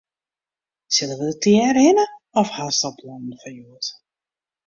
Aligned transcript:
Sille 0.95 1.15
we 1.19 1.27
dêr 1.29 1.39
tegearre 1.43 1.81
hinne 1.85 2.05
of 2.39 2.47
hast 2.55 2.85
al 2.87 2.93
plannen 2.99 3.39
foar 3.41 3.55
hjoed? 3.57 3.85